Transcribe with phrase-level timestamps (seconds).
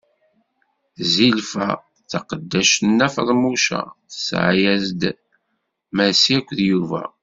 [1.13, 1.69] Zilfa,
[2.09, 3.81] taqeddact n Nna Feḍmuca,
[4.11, 5.01] tesɛa-as-d:
[5.95, 7.03] Massi akked Yuba.